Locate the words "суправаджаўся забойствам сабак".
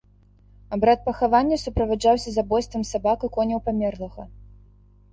1.65-3.19